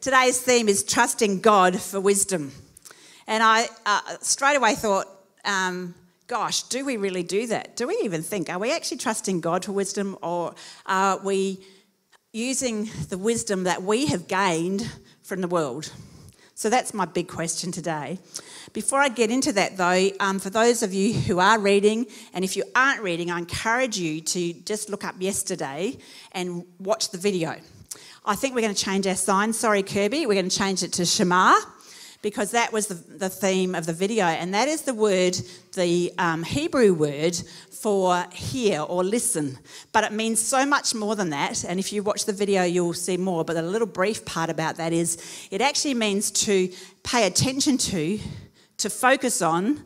[0.00, 2.52] Today's theme is trusting God for wisdom.
[3.26, 5.06] And I uh, straight away thought,
[5.44, 5.94] um,
[6.26, 7.76] gosh, do we really do that?
[7.76, 8.50] Do we even think?
[8.50, 10.54] Are we actually trusting God for wisdom or
[10.86, 11.60] are we
[12.32, 14.90] using the wisdom that we have gained
[15.22, 15.92] from the world?
[16.56, 18.18] So that's my big question today.
[18.72, 22.44] Before I get into that, though, um, for those of you who are reading, and
[22.44, 25.96] if you aren't reading, I encourage you to just look up yesterday
[26.30, 27.56] and watch the video.
[28.26, 29.52] I think we're going to change our sign.
[29.52, 31.56] Sorry, Kirby, we're going to change it to Shema
[32.22, 35.36] because that was the, the theme of the video, and that is the word,
[35.74, 37.36] the um, Hebrew word
[37.70, 39.58] for hear or listen.
[39.92, 41.66] But it means so much more than that.
[41.66, 43.44] And if you watch the video, you'll see more.
[43.44, 46.72] But the little brief part about that is it actually means to
[47.02, 48.18] pay attention to,
[48.78, 49.84] to focus on,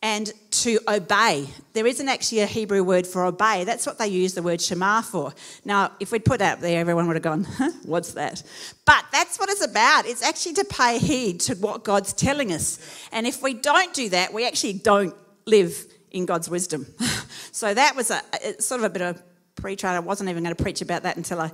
[0.00, 1.48] and to obey.
[1.72, 3.64] There isn't actually a Hebrew word for obey.
[3.64, 5.32] That's what they use the word Shema for.
[5.64, 8.42] Now, if we'd put that there, everyone would have gone, huh, what's that?
[8.84, 10.06] But that's what it's about.
[10.06, 12.78] It's actually to pay heed to what God's telling us.
[13.10, 15.14] And if we don't do that, we actually don't
[15.46, 16.86] live in God's wisdom.
[17.52, 18.22] so that was a
[18.60, 19.22] sort of a bit of
[19.56, 19.96] pre-trial.
[19.96, 21.50] I wasn't even going to preach about that until I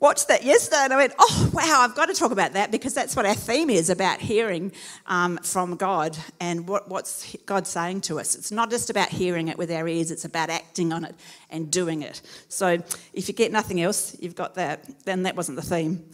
[0.00, 2.94] watched that yesterday and I went, oh, wow, I've got to talk about that because
[2.94, 4.72] that's what our theme is about hearing
[5.06, 8.34] um, from God and what, what's God saying to us.
[8.34, 11.14] It's not just about hearing it with our ears, it's about acting on it
[11.50, 12.20] and doing it.
[12.48, 15.04] So if you get nothing else, you've got that.
[15.04, 16.04] Then that wasn't the theme,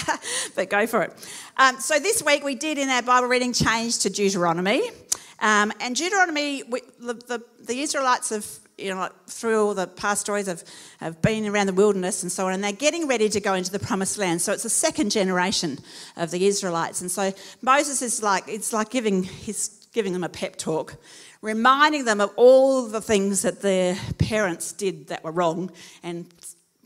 [0.54, 1.30] but go for it.
[1.56, 4.90] Um, so this week we did in our Bible reading change to Deuteronomy.
[5.38, 8.46] Um, and Deuteronomy, we, the, the, the Israelites have
[8.78, 10.62] you know, through all the past stories of,
[11.00, 13.72] have been around the wilderness and so on, and they're getting ready to go into
[13.72, 14.42] the promised land.
[14.42, 15.78] So it's the second generation
[16.16, 17.00] of the Israelites.
[17.00, 17.32] And so
[17.62, 20.96] Moses is like, it's like giving, he's giving them a pep talk,
[21.40, 25.70] reminding them of all the things that their parents did that were wrong,
[26.02, 26.26] and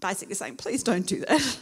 [0.01, 1.59] basically saying, please don't do that.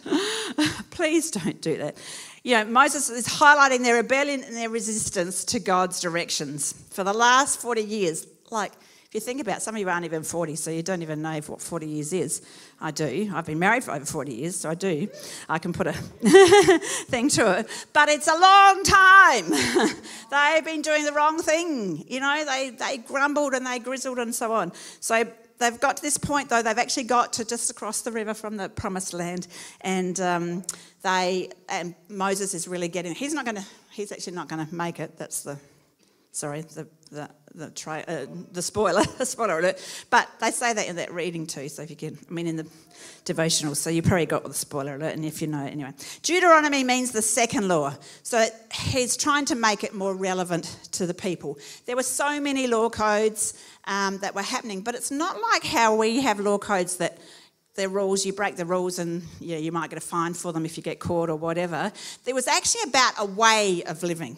[0.91, 1.97] please don't do that.
[2.43, 6.75] You know, Moses is highlighting their rebellion and their resistance to God's directions.
[6.91, 8.73] For the last 40 years, like,
[9.09, 11.23] if you think about it, some of you aren't even 40, so you don't even
[11.23, 12.43] know what 40 years is.
[12.79, 13.33] I do.
[13.35, 15.09] I've been married for over 40 years, so I do.
[15.49, 15.93] I can put a
[17.09, 17.87] thing to it.
[17.95, 19.49] But it's a long time.
[20.31, 22.05] They've been doing the wrong thing.
[22.07, 24.73] You know, they, they grumbled and they grizzled and so on.
[25.01, 25.25] So
[25.59, 28.59] they've got to this point, though, they've actually got to just across the river from
[28.59, 29.49] the promised land.
[29.81, 30.65] And um,
[31.01, 34.75] they, and Moses is really getting, he's not going to, he's actually not going to
[34.75, 35.17] make it.
[35.17, 35.59] That's the,
[36.31, 40.07] sorry, the, the the, tri- uh, the spoiler, spoiler alert.
[40.11, 41.69] But they say that in that reading too.
[41.69, 42.67] So if you can, I mean, in the
[43.25, 43.75] devotional.
[43.75, 45.93] So you probably got the spoiler alert, and if you know anyway.
[46.23, 47.95] Deuteronomy means the second law.
[48.23, 51.59] So he's trying to make it more relevant to the people.
[51.87, 53.55] There were so many law codes
[53.85, 57.19] um, that were happening, but it's not like how we have law codes that
[57.79, 60.67] they're rules, you break the rules and yeah, you might get a fine for them
[60.67, 61.93] if you get caught or whatever.
[62.25, 64.37] There was actually about a way of living.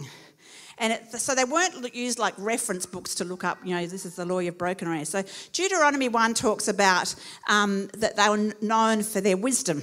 [0.81, 4.07] And it, so they weren't used like reference books to look up, you know, this
[4.07, 5.05] is the law you've broken around.
[5.05, 7.15] So Deuteronomy 1 talks about
[7.49, 9.83] um, that they were known for their wisdom.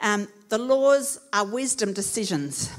[0.00, 2.72] Um, the laws are wisdom decisions.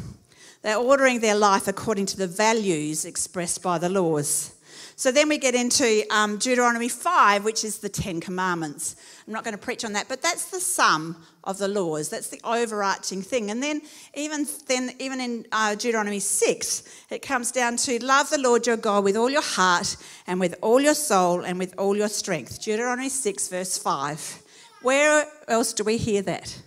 [0.64, 4.55] They're ordering their life according to the values expressed by the laws.
[4.98, 8.96] So then we get into um, Deuteronomy 5, which is the Ten Commandments.
[9.28, 12.08] I'm not going to preach on that, but that's the sum of the laws.
[12.08, 13.52] That's the overarching thing.
[13.52, 13.82] And then
[14.14, 18.78] even then, even in uh, Deuteronomy 6, it comes down to love the Lord your
[18.78, 19.98] God with all your heart
[20.28, 22.64] and with all your soul and with all your strength.
[22.64, 24.44] Deuteronomy 6, verse 5.
[24.82, 26.58] Where else do we hear that?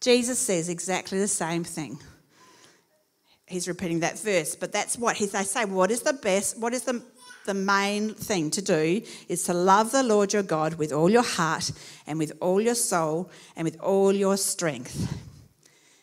[0.00, 2.00] Jesus says exactly the same thing
[3.52, 5.64] he's repeating that verse, but that's what he, they say.
[5.64, 6.58] What is the best?
[6.58, 7.02] What is the
[7.44, 11.22] the main thing to do is to love the Lord your God with all your
[11.22, 11.70] heart
[12.06, 15.18] and with all your soul and with all your strength.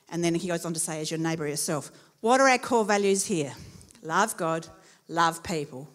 [0.09, 1.91] And then he goes on to say, as your neighbour yourself.
[2.21, 3.53] What are our core values here?
[4.01, 4.67] Love God,
[5.07, 5.87] love people.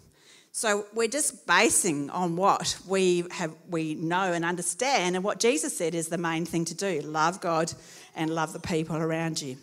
[0.52, 5.76] So we're just basing on what we have we know and understand and what Jesus
[5.76, 7.00] said is the main thing to do.
[7.00, 7.72] Love God
[8.14, 9.56] and love the people around you.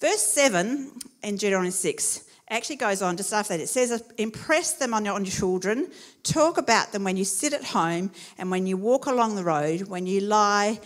[0.00, 3.60] Verse 7 in Deuteronomy 6 actually goes on to say that.
[3.60, 5.90] It says, impress them on your, on your children,
[6.22, 9.82] talk about them when you sit at home and when you walk along the road,
[9.82, 10.78] when you lie,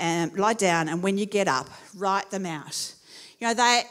[0.00, 2.94] um, lie down and when you get up, write them out.
[3.38, 3.82] You know, they,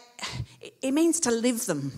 [0.81, 1.91] it means to live them.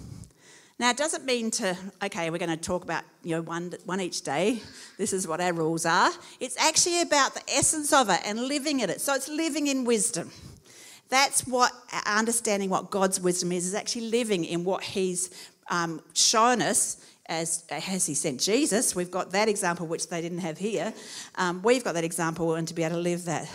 [0.80, 4.00] Now, it doesn't mean to, okay, we're going to talk about, you know, one, one
[4.00, 4.62] each day.
[5.00, 6.12] This is what our rules are.
[6.40, 9.02] It's actually about the essence of it and living in it.
[9.02, 10.30] So it's living in wisdom.
[11.10, 11.72] That's what
[12.06, 15.30] understanding what God's wisdom is, is actually living in what He's
[15.70, 18.96] um, shown us as has he sent Jesus.
[18.96, 20.94] We've got that example, which they didn't have here.
[21.36, 23.50] Um, we've got that example, and to be able to live that.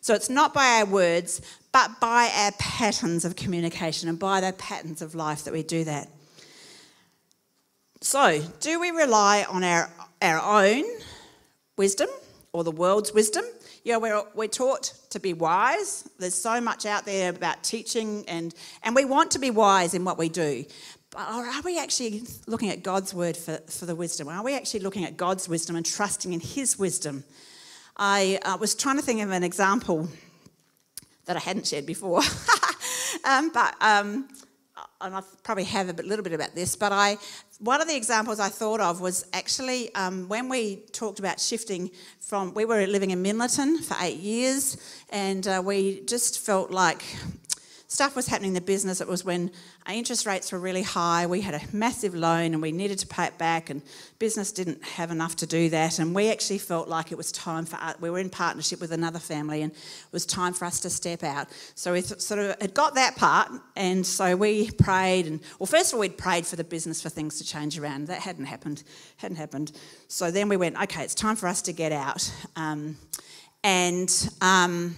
[0.00, 1.40] So it's not by our words,
[1.72, 5.84] but by our patterns of communication and by the patterns of life that we do
[5.84, 6.08] that.
[8.00, 9.90] So, do we rely on our,
[10.20, 10.84] our own
[11.78, 12.10] wisdom
[12.52, 13.44] or the world's wisdom?
[13.84, 16.08] Yeah, we're, we're taught to be wise.
[16.18, 20.06] There's so much out there about teaching, and, and we want to be wise in
[20.06, 20.64] what we do.
[21.10, 24.26] But are we actually looking at God's word for, for the wisdom?
[24.28, 27.24] Are we actually looking at God's wisdom and trusting in His wisdom?
[27.94, 30.08] I uh, was trying to think of an example
[31.26, 32.22] that I hadn't shared before,
[33.26, 34.28] um, but um,
[35.04, 37.18] and I probably have a little bit about this, but I
[37.60, 41.90] one of the examples I thought of was actually um, when we talked about shifting
[42.20, 44.76] from we were living in Minlaton for eight years,
[45.10, 47.04] and uh, we just felt like
[47.86, 49.00] stuff was happening in the business.
[49.00, 49.50] It was when
[49.86, 51.26] our interest rates were really high.
[51.26, 53.82] We had a massive loan and we needed to pay it back, and
[54.18, 55.98] business didn't have enough to do that.
[55.98, 57.96] And we actually felt like it was time for us.
[58.00, 61.22] We were in partnership with another family, and it was time for us to step
[61.22, 61.48] out.
[61.74, 65.26] So we sort of had got that part, and so we prayed.
[65.26, 68.06] And well, first of all, we'd prayed for the business for things to change around.
[68.06, 68.84] That hadn't happened.
[69.18, 69.72] Hadn't happened.
[70.08, 72.32] So then we went, okay, it's time for us to get out.
[72.56, 72.96] Um,
[73.62, 74.94] and um,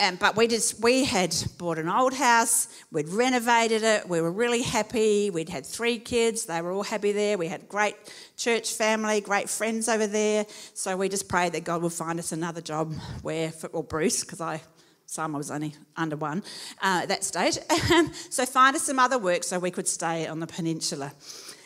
[0.00, 4.30] and, but we just we had bought an old house we'd renovated it we were
[4.30, 7.96] really happy we'd had three kids they were all happy there we had great
[8.36, 12.32] church family great friends over there so we just prayed that god would find us
[12.32, 12.92] another job
[13.22, 14.60] where for, well bruce because i
[15.06, 16.42] some I was only under one
[16.82, 17.58] uh, at that stage.
[18.30, 21.12] so find us some other work so we could stay on the peninsula.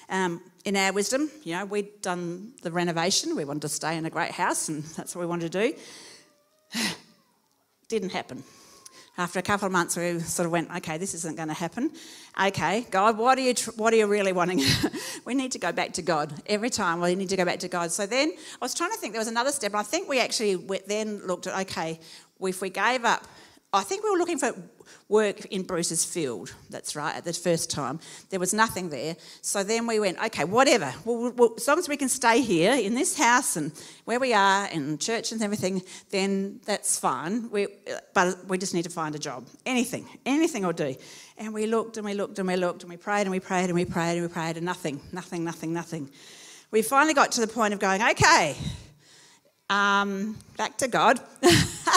[0.09, 3.37] Um, in our wisdom, you know, we'd done the renovation.
[3.37, 6.81] We wanted to stay in a great house, and that's what we wanted to do.
[7.89, 8.43] Didn't happen.
[9.17, 11.93] After a couple of months, we sort of went, okay, this isn't going to happen.
[12.39, 14.61] Okay, God, what are you, tr- what are you really wanting?
[15.25, 16.35] we need to go back to God.
[16.47, 17.93] Every time we need to go back to God.
[17.93, 20.57] So then I was trying to think there was another step, I think we actually
[20.87, 22.01] then looked at, okay,
[22.41, 23.27] if we gave up,
[23.73, 24.55] I think we were looking for
[25.09, 26.55] work in Bruce's field.
[26.71, 28.01] That's right, at the first time.
[28.31, 29.17] There was nothing there.
[29.43, 30.93] So then we went, okay, whatever.
[31.05, 33.73] Well, well, as long as we can stay here in this house and
[34.05, 37.51] where we are and church and everything, then that's fine.
[37.51, 37.69] We,
[38.15, 39.47] but we just need to find a job.
[39.65, 40.95] Anything, anything will do.
[41.39, 43.67] And we looked and we looked and we looked and we prayed and we prayed
[43.67, 46.11] and we prayed and we prayed and nothing, nothing, nothing, nothing.
[46.71, 48.57] We finally got to the point of going, okay,
[49.69, 51.21] um, back to God.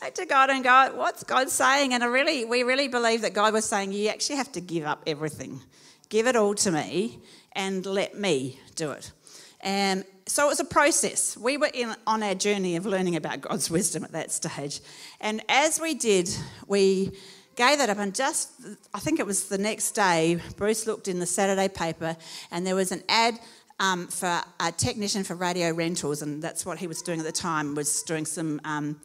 [0.14, 1.94] to God and God, what's God saying?
[1.94, 4.84] And I really, we really believe that God was saying, you actually have to give
[4.84, 5.60] up everything.
[6.08, 7.18] Give it all to me
[7.52, 9.12] and let me do it.
[9.60, 11.36] And so it was a process.
[11.36, 14.80] We were in, on our journey of learning about God's wisdom at that stage.
[15.20, 16.30] And as we did,
[16.66, 17.12] we
[17.56, 17.98] gave that up.
[17.98, 18.52] And just,
[18.94, 22.16] I think it was the next day, Bruce looked in the Saturday paper
[22.50, 23.38] and there was an ad
[23.80, 27.30] um, for a technician for radio rentals, and that's what he was doing at the
[27.30, 29.00] time, was doing some um,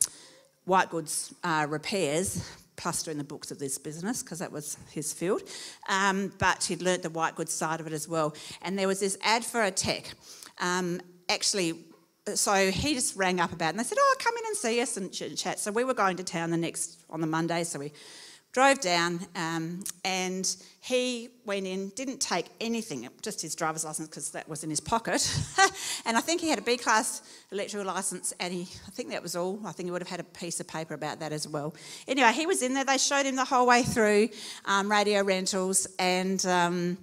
[0.66, 5.14] white goods uh, repairs, plus doing the books of this business, because that was his
[5.14, 5.42] field.
[5.90, 8.36] Um, but he'd learnt the white goods side of it as well.
[8.62, 10.14] And there was this ad for a tech.
[10.60, 11.74] Um, actually,
[12.36, 14.82] so he just rang up about it and they said, Oh, come in and see
[14.82, 15.60] us and chat.
[15.60, 17.92] So we were going to town the next on the Monday, so we
[18.54, 24.30] drove down, um, and he went in, didn't take anything, just his driver's license because
[24.30, 25.28] that was in his pocket.
[26.06, 29.24] and I think he had a B class electrical license, and he, I think that
[29.24, 29.60] was all.
[29.66, 31.74] I think he would have had a piece of paper about that as well.
[32.08, 32.86] Anyway, he was in there.
[32.86, 34.30] They showed him the whole way through
[34.66, 37.00] um, radio rentals, and um,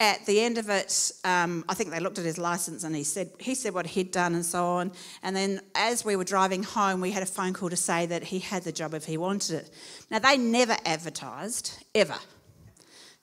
[0.00, 3.04] at the end of it, um, I think they looked at his license and he
[3.04, 4.92] said he said what he'd done and so on.
[5.22, 8.24] And then as we were driving home, we had a phone call to say that
[8.24, 9.70] he had the job if he wanted it.
[10.10, 12.16] Now they never advertised ever.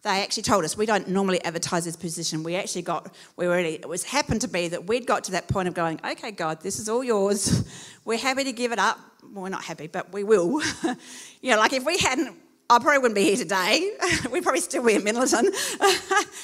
[0.04, 2.42] They actually told us we don't normally advertise this position.
[2.42, 5.32] We actually got we were already it was happened to be that we'd got to
[5.32, 7.70] that point of going, okay, God, this is all yours.
[8.06, 8.98] We're happy to give it up.
[9.22, 10.60] Well, we're not happy, but we will.
[11.42, 12.36] you know, like if we hadn't
[12.72, 13.92] I probably wouldn't be here today.
[14.32, 15.51] We'd probably still be in Minlaton.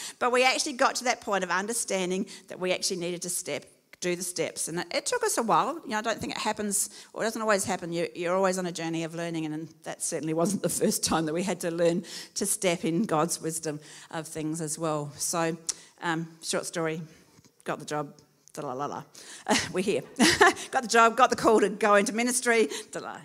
[0.20, 3.64] but we actually got to that point of understanding that we actually needed to step,
[4.02, 4.68] do the steps.
[4.68, 5.80] And it, it took us a while.
[5.86, 7.94] You know, I don't think it happens, or it doesn't always happen.
[7.94, 11.26] You, you're always on a journey of learning, and that certainly wasn't the first time
[11.28, 12.04] that we had to learn
[12.34, 13.80] to step in God's wisdom
[14.12, 15.14] of things as well.
[15.16, 15.56] So,
[16.02, 17.02] um, short story,
[17.64, 18.14] got the job,
[18.62, 19.04] la la la.
[19.46, 20.02] Uh, we're here.
[20.72, 22.70] got the job, got the call to go into ministry.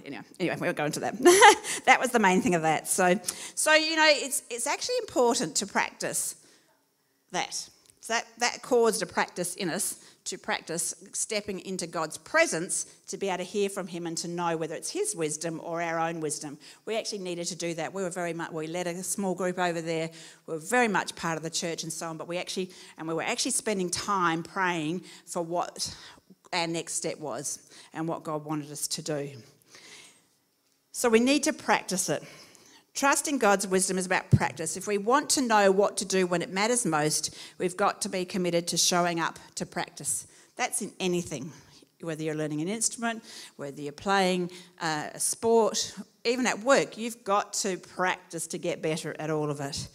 [0.05, 1.19] Anyway, anyway, we will go into that.
[1.87, 2.89] that was the main thing of that.
[2.89, 3.19] So,
[3.55, 6.37] so you know, it's it's actually important to practice
[7.31, 7.55] that.
[8.01, 13.17] So that that caused a practice in us to practice stepping into God's presence to
[13.17, 15.99] be able to hear from Him and to know whether it's His wisdom or our
[15.99, 16.59] own wisdom.
[16.87, 17.93] We actually needed to do that.
[17.93, 20.11] We were very much, we led a small group over there.
[20.47, 23.09] We were very much part of the church and so on, but we actually, and
[23.09, 25.95] we were actually spending time praying for what
[26.52, 27.59] our next step was
[27.93, 29.31] and what God wanted us to do.
[30.93, 32.23] So we need to practice it.
[32.95, 34.77] Trusting God's wisdom is about practice.
[34.77, 38.11] If we want to know what to do when it matters most, we've got to
[38.11, 40.27] be committed to showing up to practice.
[40.57, 41.53] That's in anything,
[42.03, 43.25] whether you're learning an instrument,
[43.57, 45.95] whether you're playing uh, a sport,
[46.25, 49.89] even at work, you've got to practice to get better at all of it.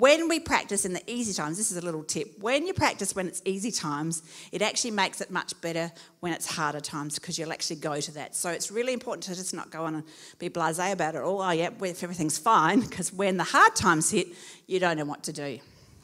[0.00, 2.38] When we practice in the easy times, this is a little tip.
[2.40, 6.46] When you practice when it's easy times, it actually makes it much better when it's
[6.46, 8.34] harder times because you'll actually go to that.
[8.34, 10.04] So it's really important to just not go on and
[10.38, 11.20] be blasé about it.
[11.20, 11.42] All.
[11.42, 14.28] Oh, yeah, if everything's fine, because when the hard times hit,
[14.66, 15.58] you don't know what to do.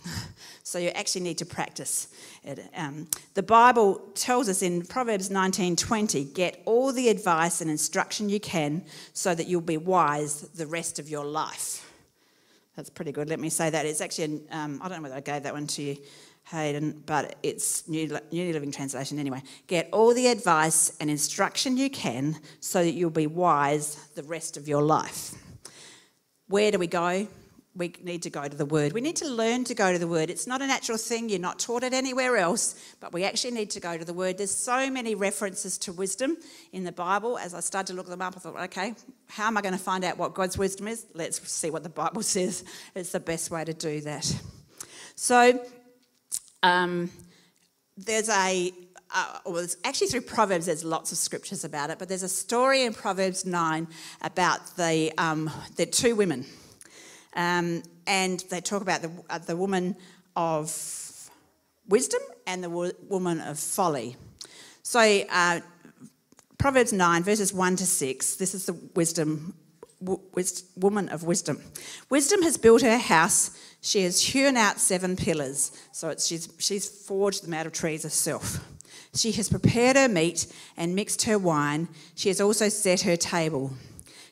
[0.62, 2.08] so you actually need to practice
[2.44, 2.68] it.
[2.76, 8.40] Um, the Bible tells us in Proverbs 19:20, "Get all the advice and instruction you
[8.40, 8.84] can,
[9.14, 11.85] so that you'll be wise the rest of your life."
[12.76, 13.30] That's pretty good.
[13.30, 13.86] Let me say that.
[13.86, 15.96] It's actually, um, I don't know whether I gave that one to you,
[16.44, 19.42] Hayden, but it's New, New Living Translation anyway.
[19.66, 24.58] Get all the advice and instruction you can so that you'll be wise the rest
[24.58, 25.34] of your life.
[26.48, 27.26] Where do we go?
[27.76, 28.92] We need to go to the Word.
[28.92, 30.30] We need to learn to go to the Word.
[30.30, 33.70] It's not a natural thing, you're not taught it anywhere else, but we actually need
[33.70, 34.38] to go to the Word.
[34.38, 36.36] There's so many references to wisdom
[36.72, 37.38] in the Bible.
[37.38, 38.94] As I started to look them up, I thought, okay,
[39.28, 41.06] how am I going to find out what God's wisdom is?
[41.14, 42.64] Let's see what the Bible says.
[42.94, 44.34] It's the best way to do that.
[45.14, 45.62] So,
[46.62, 47.10] um,
[47.96, 48.72] there's a
[49.14, 52.82] uh, well, actually through Proverbs, there's lots of scriptures about it, but there's a story
[52.82, 53.86] in Proverbs 9
[54.20, 56.44] about the, um, the two women
[57.36, 59.94] um, and they talk about the, uh, the woman
[60.34, 61.30] of
[61.88, 64.16] wisdom and the wo- woman of folly.
[64.82, 65.00] So,
[65.30, 65.60] uh,
[66.58, 69.54] Proverbs 9, verses 1 to 6, this is the wisdom,
[70.76, 71.60] woman of wisdom.
[72.08, 73.50] Wisdom has built her house.
[73.82, 75.72] She has hewn out seven pillars.
[75.92, 78.58] So she's, she's forged them out of trees herself.
[79.14, 81.88] She has prepared her meat and mixed her wine.
[82.14, 83.72] She has also set her table.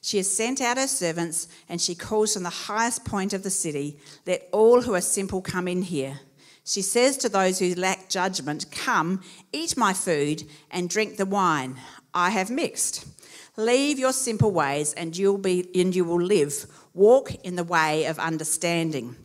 [0.05, 3.49] She has sent out her servants, and she calls from the highest point of the
[3.49, 6.21] city, Let all who are simple come in here.
[6.63, 11.81] She says to those who lack judgment, Come, eat my food, and drink the wine
[12.13, 13.07] I have mixed.
[13.57, 16.67] Leave your simple ways, and you'll be and you will live.
[16.93, 19.17] Walk in the way of understanding.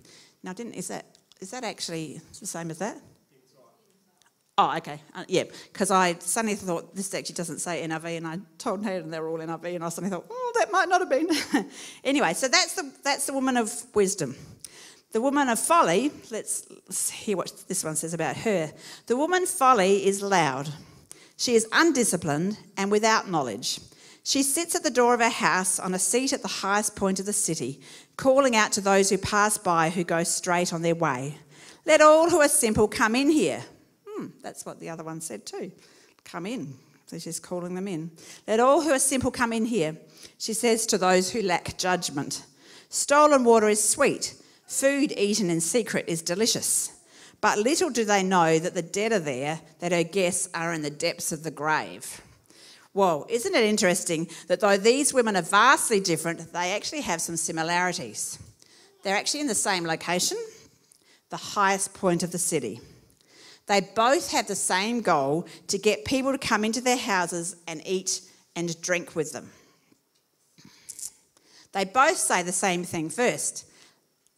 [0.44, 2.98] Now, didn't is that is that actually the same as that?
[4.62, 5.00] Oh, okay.
[5.16, 9.10] Uh, yeah, because I suddenly thought this actually doesn't say NIV, and I told Hayden
[9.10, 11.30] they were all NIV, and I suddenly thought, oh, that might not have been.
[12.04, 14.36] anyway, so that's the that's the woman of wisdom.
[15.14, 16.12] The woman of folly.
[16.30, 18.74] Let's, let's hear what this one says about her.
[19.08, 20.68] The woman folly is loud.
[21.38, 23.80] She is undisciplined and without knowledge.
[24.24, 27.22] She sits at the door of her house on a seat at the highest point
[27.22, 27.80] of the city,
[28.18, 31.38] calling out to those who pass by who go straight on their way.
[31.86, 33.64] Let all who are simple come in here.
[34.20, 35.72] Hmm, that's what the other one said too.
[36.26, 36.74] Come in.
[37.06, 38.12] So she's calling them in.
[38.48, 39.96] Let all who are simple come in here.
[40.38, 42.46] She says to those who lack judgment
[42.90, 44.36] Stolen water is sweet,
[44.68, 46.92] food eaten in secret is delicious.
[47.40, 50.82] But little do they know that the dead are there, that her guests are in
[50.82, 52.22] the depths of the grave.
[52.92, 57.38] Whoa, isn't it interesting that though these women are vastly different, they actually have some
[57.38, 58.40] similarities?
[59.04, 60.38] They're actually in the same location,
[61.30, 62.82] the highest point of the city.
[63.70, 67.84] They both have the same goal to get people to come into their houses and
[67.86, 68.22] eat
[68.56, 69.52] and drink with them.
[71.72, 73.68] They both say the same thing first.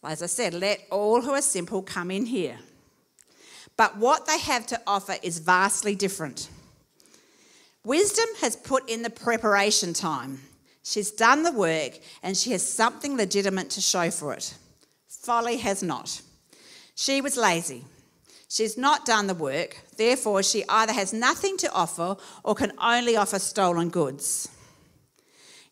[0.04, 2.58] As I said, let all who are simple come in here.
[3.78, 6.50] But what they have to offer is vastly different.
[7.86, 10.42] Wisdom has put in the preparation time.
[10.82, 14.52] She's done the work and she has something legitimate to show for it.
[15.08, 16.20] Folly has not.
[16.94, 17.86] She was lazy.
[18.52, 23.16] She's not done the work, therefore, she either has nothing to offer or can only
[23.16, 24.46] offer stolen goods.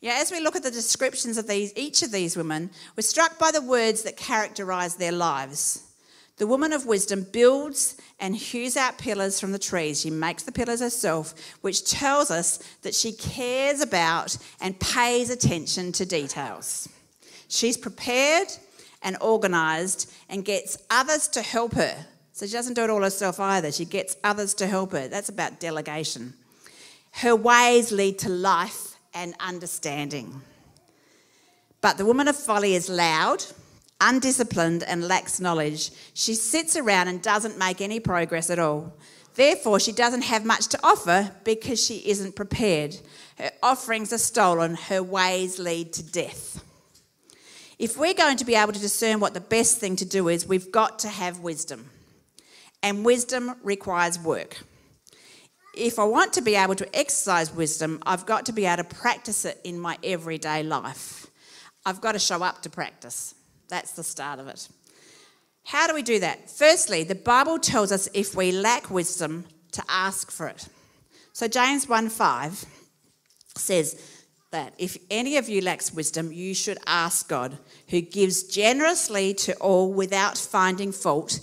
[0.00, 3.38] Yeah, as we look at the descriptions of these, each of these women, we're struck
[3.38, 5.92] by the words that characterize their lives.
[6.38, 10.00] The woman of wisdom builds and hews out pillars from the trees.
[10.00, 15.92] She makes the pillars herself, which tells us that she cares about and pays attention
[15.92, 16.88] to details.
[17.48, 18.48] She's prepared
[19.02, 22.06] and organized and gets others to help her
[22.40, 23.70] so she doesn't do it all herself either.
[23.70, 25.08] She gets others to help her.
[25.08, 26.32] That's about delegation.
[27.10, 30.40] Her ways lead to life and understanding.
[31.82, 33.44] But the woman of folly is loud,
[34.00, 35.90] undisciplined, and lacks knowledge.
[36.14, 38.94] She sits around and doesn't make any progress at all.
[39.34, 42.96] Therefore, she doesn't have much to offer because she isn't prepared.
[43.36, 46.64] Her offerings are stolen, her ways lead to death.
[47.78, 50.46] If we're going to be able to discern what the best thing to do is,
[50.46, 51.90] we've got to have wisdom
[52.82, 54.58] and wisdom requires work.
[55.76, 58.94] if I want to be able to exercise wisdom, I've got to be able to
[58.94, 61.28] practice it in my everyday life.
[61.86, 63.34] I've got to show up to practice.
[63.68, 64.68] That's the start of it.
[65.64, 66.50] How do we do that?
[66.50, 70.68] Firstly, the Bible tells us if we lack wisdom to ask for it.
[71.32, 72.64] So James 1 5
[73.56, 74.02] says
[74.50, 77.58] that if any of you lacks wisdom, you should ask God,
[77.88, 81.40] who gives generously to all without finding fault,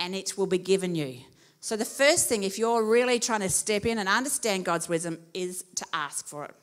[0.00, 1.18] and it will be given you.
[1.60, 5.18] So, the first thing, if you're really trying to step in and understand God's wisdom,
[5.34, 6.54] is to ask for it.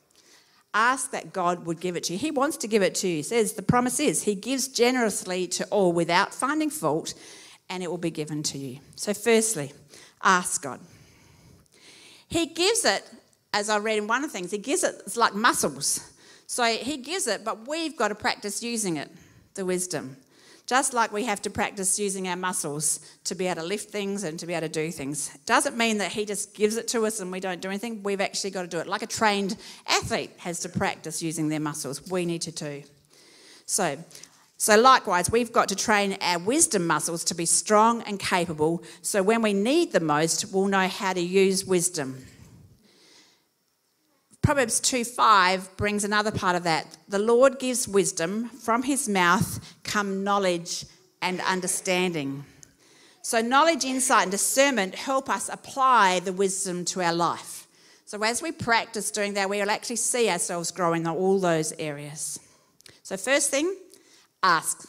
[0.73, 2.19] Ask that God would give it to you.
[2.19, 3.17] He wants to give it to you.
[3.17, 7.13] He says the promise is He gives generously to all without finding fault,
[7.69, 8.79] and it will be given to you.
[8.95, 9.71] So, firstly,
[10.23, 10.79] ask God.
[12.27, 13.07] He gives it,
[13.53, 16.11] as I read in one of the things, He gives it, it's like muscles.
[16.47, 19.11] So, He gives it, but we've got to practice using it,
[19.53, 20.17] the wisdom.
[20.67, 24.25] Just like we have to practice using our muscles to be able to lift things
[24.25, 25.35] and to be able to do things.
[25.45, 28.03] Doesn't mean that he just gives it to us and we don't do anything.
[28.03, 28.85] We've actually got to do it.
[28.85, 29.55] Like a trained
[29.87, 32.11] athlete has to practice using their muscles.
[32.11, 32.83] We need to too.
[33.65, 33.97] So,
[34.57, 39.23] so likewise, we've got to train our wisdom muscles to be strong and capable so
[39.23, 42.25] when we need the most, we'll know how to use wisdom.
[44.47, 46.95] Proverbs 2 5 brings another part of that.
[47.09, 50.85] The Lord gives wisdom, from his mouth come knowledge
[51.21, 52.45] and understanding.
[53.21, 57.67] So, knowledge, insight, and discernment help us apply the wisdom to our life.
[58.05, 62.39] So, as we practice doing that, we'll actually see ourselves growing in all those areas.
[63.03, 63.75] So, first thing,
[64.41, 64.87] ask.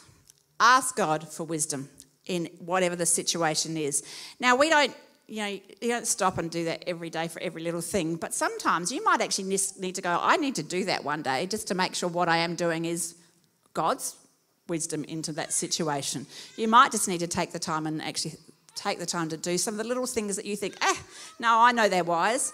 [0.61, 1.89] Ask God for wisdom
[2.27, 4.05] in whatever the situation is.
[4.39, 4.95] Now, we don't
[5.29, 8.33] you know, you don't stop and do that every day for every little thing, but
[8.33, 11.69] sometimes you might actually need to go, I need to do that one day just
[11.69, 13.15] to make sure what I am doing is
[13.75, 14.17] God's
[14.69, 16.27] wisdom into that situation.
[16.57, 18.37] You might just need to take the time and actually
[18.75, 20.99] take the time to do some of the little things that you think, ah,
[21.39, 22.53] no, I know they're wise.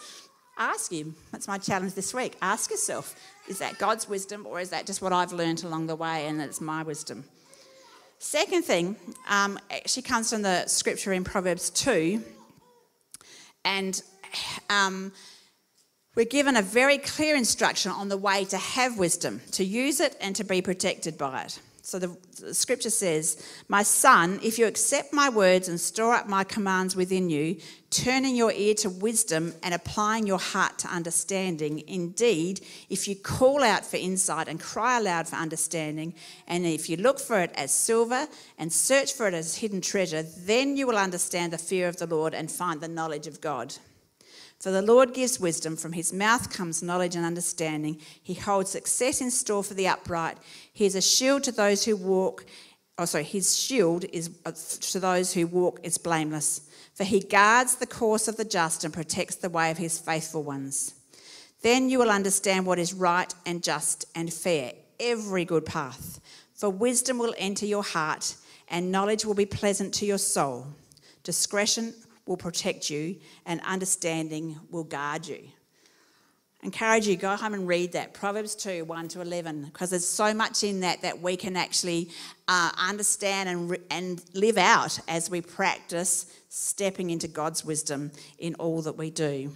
[0.59, 1.15] Ask Him.
[1.31, 2.37] That's my challenge this week.
[2.43, 3.15] Ask yourself,
[3.49, 6.41] is that God's wisdom or is that just what I've learned along the way and
[6.41, 7.25] it's my wisdom?
[8.19, 8.97] Second thing
[9.29, 12.23] um, actually comes from the scripture in Proverbs 2
[13.65, 14.03] and
[14.71, 15.13] um,
[16.15, 20.17] we're given a very clear instruction on the way to have wisdom, to use it,
[20.21, 21.59] and to be protected by it.
[21.87, 26.43] So the, scripture says, My son, if you accept my words and store up my
[26.43, 27.59] commands within you,
[27.91, 33.63] turning your ear to wisdom and applying your heart to understanding, indeed, if you call
[33.63, 36.15] out for insight and cry aloud for understanding,
[36.49, 40.23] and if you look for it as silver and search for it as hidden treasure,
[40.23, 43.75] then you will understand the fear of the Lord and find the knowledge of God.
[44.61, 48.01] For the Lord gives wisdom, from his mouth comes knowledge and understanding.
[48.23, 50.39] He holds success in store for the upright.
[50.73, 52.47] He is a shield to those who walk,
[52.99, 56.63] oh sorry, his shield is uh, to those who walk is blameless.
[56.95, 60.43] For he guards the course of the just and protects the way of his faithful
[60.43, 60.95] ones.
[61.63, 66.21] Then you will understand what is right and just and fair, every good path.
[66.55, 68.37] For wisdom will enter your heart,
[68.69, 70.69] and knowledge will be pleasant to your soul.
[71.25, 71.95] Discretion
[72.27, 75.49] will protect you, and understanding will guard you.
[76.63, 80.33] Encourage you, go home and read that Proverbs 2 1 to 11, because there's so
[80.33, 82.09] much in that that we can actually
[82.49, 88.81] uh, understand and, and live out as we practice stepping into God's wisdom in all
[88.81, 89.55] that we do.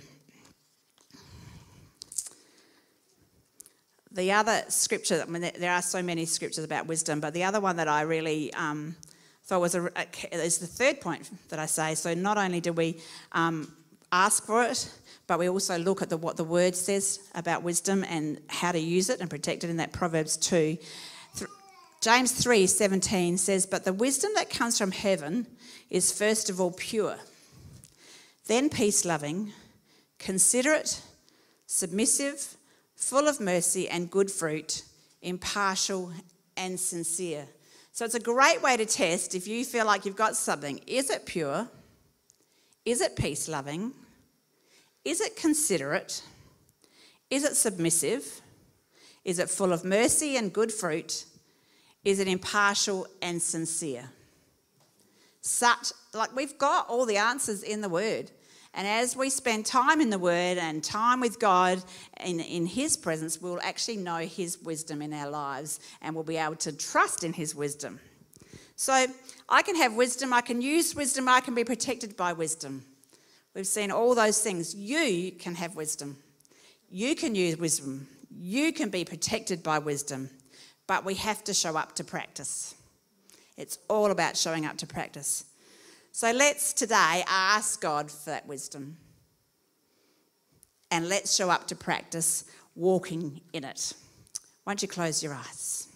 [4.11, 7.61] The other scripture, I mean, there are so many scriptures about wisdom, but the other
[7.61, 8.96] one that I really um,
[9.48, 9.90] so was a,
[10.30, 11.94] is the third point that I say.
[11.94, 13.00] So not only do we
[13.32, 13.72] um,
[14.12, 14.92] ask for it,
[15.26, 18.78] but we also look at the, what the word says about wisdom and how to
[18.78, 20.76] use it and protect it in that Proverbs 2.
[22.02, 25.46] James 3 17 says, But the wisdom that comes from heaven
[25.88, 27.16] is first of all pure,
[28.48, 29.52] then peace loving,
[30.18, 31.00] considerate,
[31.66, 32.54] submissive,
[32.96, 34.82] full of mercy and good fruit,
[35.22, 36.12] impartial
[36.54, 37.46] and sincere.
[37.98, 40.80] So it's a great way to test if you feel like you've got something.
[40.87, 41.68] Is it pure?
[42.84, 43.92] Is it peace loving?
[45.04, 46.22] Is it considerate?
[47.28, 48.40] Is it submissive?
[49.24, 51.24] Is it full of mercy and good fruit?
[52.04, 54.08] Is it impartial and sincere?
[55.40, 58.30] Such, like we've got all the answers in the word.
[58.78, 61.82] And as we spend time in the Word and time with God
[62.24, 66.36] in, in His presence, we'll actually know His wisdom in our lives and we'll be
[66.36, 67.98] able to trust in His wisdom.
[68.76, 69.06] So
[69.48, 72.84] I can have wisdom, I can use wisdom, I can be protected by wisdom.
[73.52, 74.76] We've seen all those things.
[74.76, 76.16] You can have wisdom,
[76.88, 80.30] you can use wisdom, you can be protected by wisdom,
[80.86, 82.76] but we have to show up to practice.
[83.56, 85.46] It's all about showing up to practice.
[86.18, 88.96] So let's today ask God for that wisdom.
[90.90, 93.92] and let's show up to practice walking in it.
[94.64, 95.87] Why don't you close your eyes?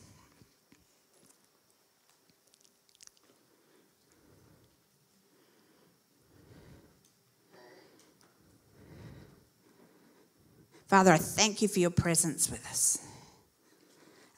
[10.86, 12.98] Father, I thank you for your presence with us.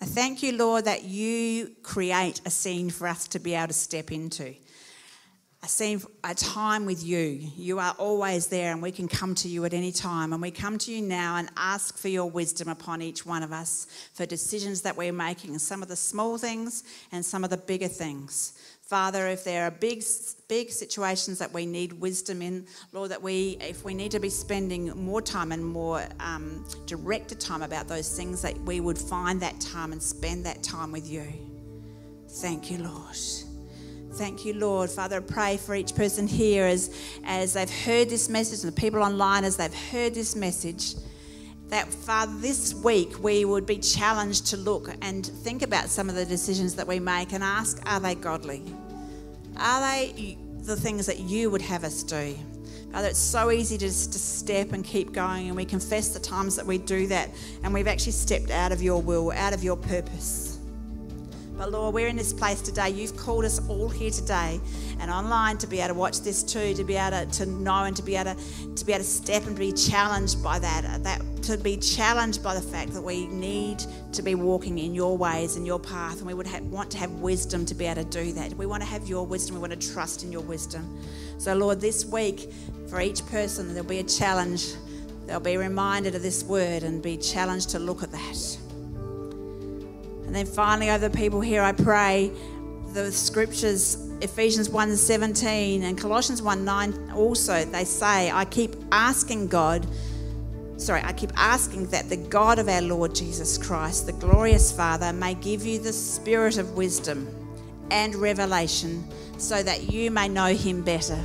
[0.00, 3.74] I thank you, Lord, that you create a scene for us to be able to
[3.74, 4.54] step into.
[5.64, 7.50] A scene, a time with you.
[7.56, 10.34] You are always there, and we can come to you at any time.
[10.34, 13.50] And we come to you now and ask for your wisdom upon each one of
[13.50, 17.56] us for decisions that we're making, some of the small things and some of the
[17.56, 18.52] bigger things.
[18.82, 20.04] Father, if there are big,
[20.48, 24.28] big situations that we need wisdom in, Lord, that we, if we need to be
[24.28, 29.40] spending more time and more um, directed time about those things, that we would find
[29.40, 31.24] that time and spend that time with you.
[32.28, 33.16] Thank you, Lord.
[34.14, 34.90] Thank you, Lord.
[34.90, 38.80] Father, I pray for each person here as, as they've heard this message and the
[38.80, 40.94] people online as they've heard this message
[41.66, 46.14] that, Father, this week we would be challenged to look and think about some of
[46.14, 48.62] the decisions that we make and ask, are they godly?
[49.56, 52.36] Are they the things that you would have us do?
[52.92, 56.20] Father, it's so easy to just to step and keep going, and we confess the
[56.20, 57.30] times that we do that,
[57.64, 60.53] and we've actually stepped out of your will, out of your purpose.
[61.56, 62.90] But Lord, we're in this place today.
[62.90, 64.60] You've called us all here today
[64.98, 67.84] and online to be able to watch this too, to be able to, to know
[67.84, 70.84] and to be able to, to be able to step and be challenged by that,
[70.84, 74.94] uh, that to be challenged by the fact that we need to be walking in
[74.94, 77.84] your ways and your path, and we would have, want to have wisdom to be
[77.84, 78.52] able to do that.
[78.54, 79.54] We want to have your wisdom.
[79.54, 80.98] We want to trust in your wisdom.
[81.38, 82.52] So, Lord, this week
[82.88, 84.74] for each person, there'll be a challenge.
[85.26, 88.58] They'll be reminded of this word and be challenged to look at that.
[90.26, 92.32] And then finally, over the people here, I pray
[92.92, 99.86] the scriptures, Ephesians 1:17 and Colossians 1:9 also, they say, I keep asking God,
[100.76, 105.12] sorry, I keep asking that the God of our Lord Jesus Christ, the glorious Father,
[105.12, 107.28] may give you the spirit of wisdom
[107.90, 109.04] and revelation
[109.38, 111.18] so that you may know him better.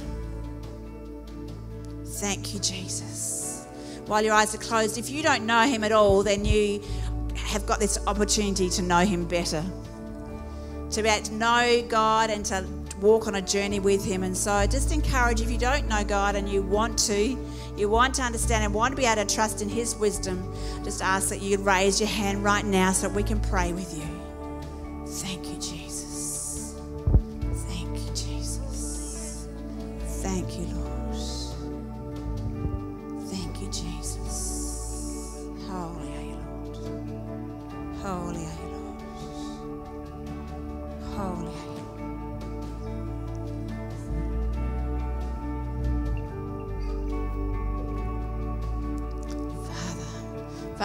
[2.05, 3.65] Thank you, Jesus.
[4.07, 6.81] While your eyes are closed, if you don't know him at all, then you
[7.49, 9.63] have got this opportunity to know Him better,
[10.91, 12.65] to be able to know God and to
[13.01, 14.23] walk on a journey with Him.
[14.23, 17.37] And so, I just encourage if you don't know God and you want to,
[17.75, 21.01] you want to understand and want to be able to trust in His wisdom, just
[21.01, 24.08] ask that you raise your hand right now so we can pray with you.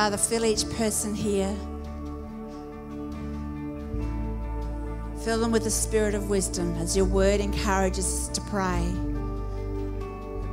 [0.05, 1.57] Father, fill each person here.
[5.25, 8.85] Fill them with the spirit of wisdom as your word encourages us to pray.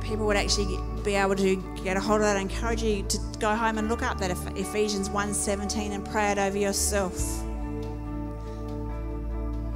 [0.00, 2.38] People would actually be able to get a hold of that.
[2.38, 6.32] I encourage you to go home and look up that Eph- Ephesians 1:17 and pray
[6.32, 7.12] it over yourself.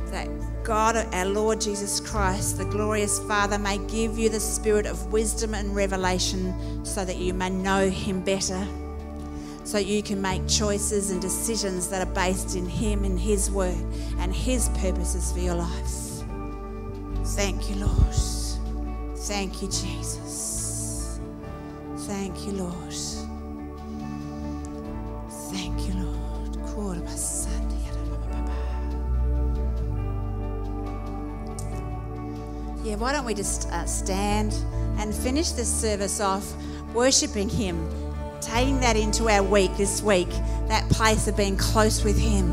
[0.07, 0.27] That
[0.65, 5.53] God, our Lord Jesus Christ, the glorious Father, may give you the spirit of wisdom
[5.53, 8.67] and revelation so that you may know Him better
[9.67, 13.77] so you can make choices and decisions that are based in Him and His Word
[14.19, 16.23] and His purposes for your life.
[17.35, 18.15] Thank you, Lord.
[19.19, 21.21] Thank you, Jesus.
[22.07, 22.95] Thank you, Lord.
[25.51, 26.17] Thank you, Lord.
[32.87, 34.53] Yeah, why don't we just uh, stand
[34.99, 36.55] and finish this service off
[36.95, 37.85] worshipping Him,
[38.41, 40.29] taking that into our week this week,
[40.69, 42.51] that place of being close with Him.